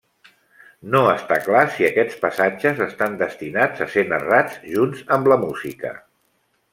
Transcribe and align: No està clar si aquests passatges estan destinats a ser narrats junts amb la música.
No 0.93 1.01
està 1.09 1.35
clar 1.47 1.61
si 1.75 1.85
aquests 1.89 2.17
passatges 2.23 2.81
estan 2.87 3.19
destinats 3.21 3.85
a 3.87 3.89
ser 3.97 4.07
narrats 4.15 4.57
junts 4.73 5.05
amb 5.19 5.31
la 5.33 5.39
música. 5.47 5.93